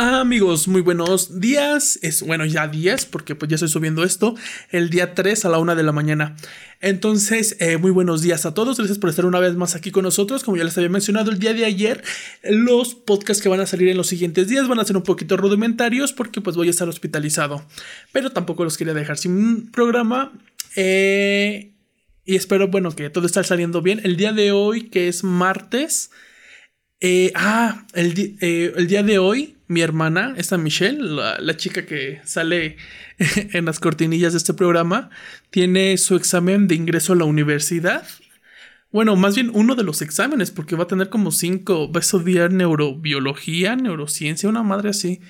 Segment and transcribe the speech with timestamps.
[0.00, 1.98] Ah, amigos, muy buenos días.
[2.02, 4.36] Es bueno, ya días, porque pues ya estoy subiendo esto
[4.70, 6.36] el día 3 a la 1 de la mañana.
[6.80, 8.76] Entonces, eh, muy buenos días a todos.
[8.76, 10.44] Gracias por estar una vez más aquí con nosotros.
[10.44, 12.04] Como ya les había mencionado el día de ayer,
[12.44, 15.36] los podcasts que van a salir en los siguientes días van a ser un poquito
[15.36, 17.66] rudimentarios porque pues voy a estar hospitalizado.
[18.12, 20.30] Pero tampoco los quería dejar sin programa.
[20.76, 21.72] Eh,
[22.24, 24.00] y espero, bueno, que todo esté saliendo bien.
[24.04, 26.12] El día de hoy, que es martes.
[27.00, 32.20] Eh, ah, eh, el día de hoy, mi hermana, esta Michelle, la, la chica que
[32.24, 32.76] sale
[33.18, 35.10] en las cortinillas de este programa,
[35.50, 38.06] tiene su examen de ingreso a la universidad.
[38.90, 41.92] Bueno, más bien uno de los exámenes, porque va a tener como cinco.
[41.92, 45.20] Va a estudiar neurobiología, neurociencia, una madre así.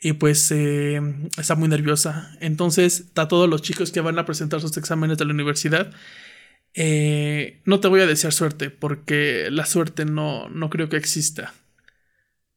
[0.00, 1.00] Y pues eh,
[1.38, 2.36] está muy nerviosa.
[2.40, 5.92] Entonces, a todos los chicos que van a presentar sus exámenes de la universidad,
[6.74, 11.54] eh, no te voy a desear suerte, porque la suerte no, no creo que exista.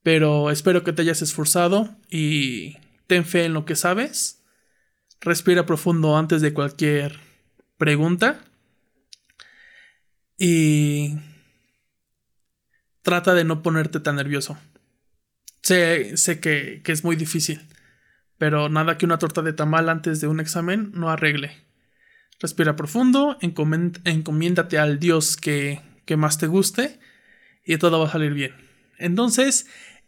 [0.02, 4.44] Pero espero que te hayas esforzado y ten fe en lo que sabes.
[5.22, 7.20] Respira profundo antes de cualquier
[7.78, 8.40] pregunta.
[10.38, 11.18] Y
[13.02, 14.58] trata de no ponerte tan nervioso.
[15.62, 17.68] Sé, sé que, que es muy difícil,
[18.38, 21.67] pero nada que una torta de tamal antes de un examen no arregle.
[22.40, 25.82] Respira profundo, encomiéndate al Dios que,
[26.18, 27.00] más te guste
[27.66, 28.54] y todo va a salir bien.
[29.00, 29.68] Entonces,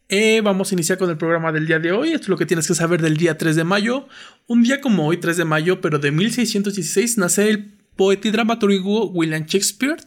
[0.09, 2.09] eh, vamos a iniciar con el programa del día de hoy.
[2.09, 4.07] Esto es lo que tienes que saber del día 3 de mayo.
[4.47, 9.09] Un día como hoy, 3 de mayo, pero de 1616, nace el poeta y dramaturgo
[9.09, 9.97] William Shakespeare,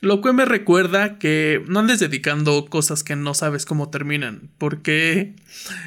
[0.00, 5.36] lo cual me recuerda que no andes dedicando cosas que no sabes cómo terminan, porque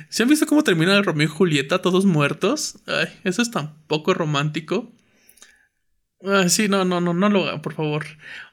[0.08, 2.78] ¿se han visto cómo termina Romeo y Julieta todos muertos?
[2.88, 4.90] Ay, eso es tan poco romántico.
[6.26, 8.06] Ah, sí, no, no, no, no lo hagan, por favor.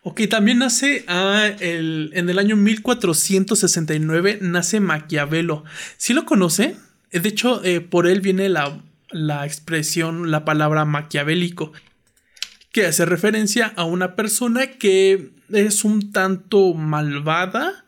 [0.03, 5.65] Ok, también nace ah, el, en el año 1469, nace Maquiavelo.
[5.97, 6.77] ¿Sí lo conoce?
[7.11, 11.73] Eh, De hecho, eh, por él viene la, la expresión, la palabra maquiavélico,
[12.71, 17.85] que hace referencia a una persona que es un tanto malvada,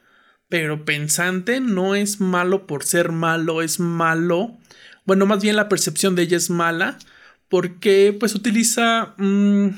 [0.48, 4.58] pero pensante, no es malo por ser malo, es malo.
[5.04, 6.98] Bueno, más bien la percepción de ella es mala
[7.48, 9.68] porque pues utiliza mm,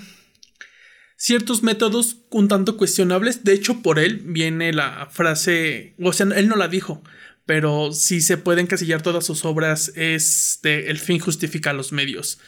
[1.16, 3.44] ciertos métodos un tanto cuestionables.
[3.44, 7.02] De hecho, por él viene la frase, o sea, él no la dijo,
[7.46, 12.40] pero si se puede encasillar todas sus obras es de El fin justifica los medios.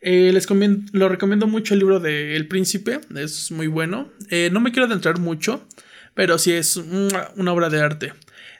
[0.00, 0.46] Eh, les
[0.92, 4.12] lo recomiendo mucho el libro de El Príncipe, es muy bueno.
[4.30, 5.66] Eh, no me quiero adentrar mucho,
[6.14, 8.12] pero sí es una, una obra de arte.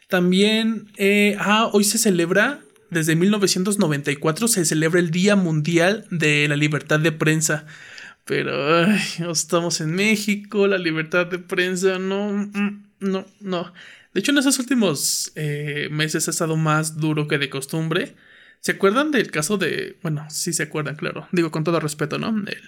[0.09, 2.61] También, eh, ah, hoy se celebra,
[2.91, 7.67] desde 1994 se celebra el Día Mundial de la Libertad de Prensa.
[8.29, 9.01] Pero ay,
[9.31, 13.73] estamos en México, la libertad de prensa, no, mm, no, no.
[14.13, 18.17] De hecho, en esos últimos eh, meses ha estado más duro que de costumbre.
[18.61, 19.97] ¿Se acuerdan del caso de...
[20.03, 21.27] Bueno, sí se acuerdan, claro.
[21.33, 22.29] Digo con todo respeto, ¿no?
[22.29, 22.59] El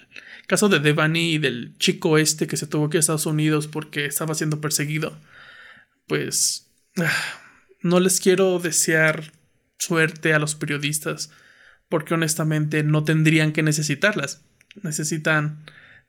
[0.47, 4.05] caso de Devani y del chico este que se tuvo que a Estados Unidos porque
[4.05, 5.15] estaba siendo perseguido.
[6.07, 6.71] Pues...
[6.97, 7.11] ah,
[7.81, 9.31] no les quiero desear
[9.91, 11.31] suerte a los periodistas
[11.89, 14.43] porque honestamente no tendrían que necesitarlas.
[14.83, 15.63] Necesitan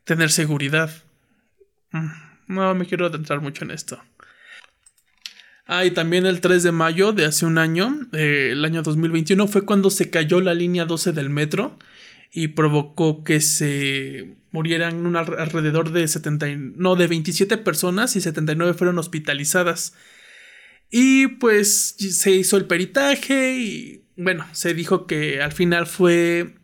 [0.04, 0.90] tener seguridad.
[1.90, 2.08] Mm,
[2.48, 4.00] No me quiero adentrar mucho en esto.
[5.66, 9.46] Ah, y también el 3 de mayo de hace un año, eh, el año 2021,
[9.48, 11.78] fue cuando se cayó la línea 12 del metro
[12.32, 18.16] y provocó que se murieran un al- alrededor de 70, y- no, de 27 personas
[18.16, 19.94] y 79 fueron hospitalizadas.
[20.94, 26.54] Y pues se hizo el peritaje y bueno, se dijo que al final fue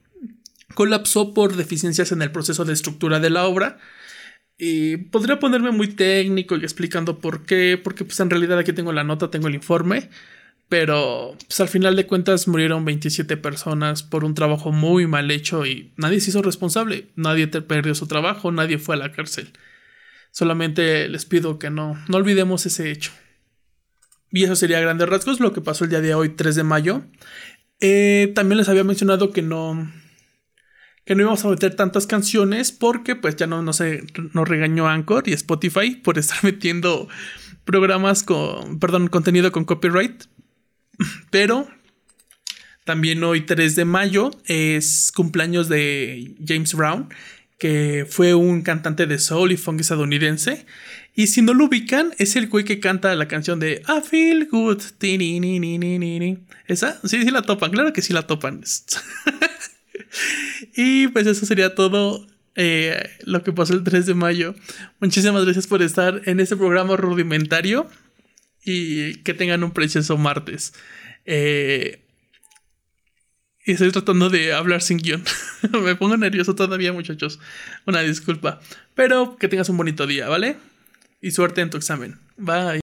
[0.74, 3.78] colapsó por deficiencias en el proceso de estructura de la obra.
[4.58, 8.92] Y podría ponerme muy técnico y explicando por qué, porque pues en realidad aquí tengo
[8.92, 10.10] la nota, tengo el informe,
[10.68, 15.64] pero pues al final de cuentas murieron 27 personas por un trabajo muy mal hecho
[15.64, 19.52] y nadie se hizo responsable, nadie perdió su trabajo, nadie fue a la cárcel.
[20.32, 23.12] Solamente les pido que no, no olvidemos ese hecho.
[24.30, 27.04] Y eso sería grandes rasgos lo que pasó el día de hoy, 3 de mayo.
[27.80, 29.90] Eh, también les había mencionado que no,
[31.04, 34.04] que no íbamos a meter tantas canciones porque pues ya no, no sé,
[34.34, 37.08] nos regañó Anchor y Spotify por estar metiendo
[37.64, 40.24] programas con, perdón, contenido con copyright.
[41.30, 41.68] Pero
[42.84, 47.08] también hoy 3 de mayo es cumpleaños de James Brown,
[47.58, 50.66] que fue un cantante de soul y funk estadounidense.
[51.18, 54.46] Y si no lo ubican, es el güey que canta la canción de I feel
[54.48, 54.80] good.
[56.68, 57.00] ¿Esa?
[57.02, 57.72] Sí, sí la topan.
[57.72, 58.62] Claro que sí la topan.
[60.76, 62.24] y pues eso sería todo
[62.54, 64.54] eh, lo que pasó el 3 de mayo.
[65.00, 67.90] Muchísimas gracias por estar en este programa rudimentario.
[68.64, 70.72] Y que tengan un precioso martes.
[71.24, 72.00] Eh,
[73.64, 75.24] estoy tratando de hablar sin guion.
[75.82, 77.40] Me pongo nervioso todavía, muchachos.
[77.86, 78.60] Una disculpa.
[78.94, 80.58] Pero que tengas un bonito día, ¿vale?
[81.20, 82.18] Y suerte en tu examen.
[82.36, 82.76] Bye.